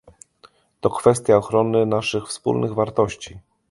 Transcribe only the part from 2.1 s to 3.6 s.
wspólnych wartości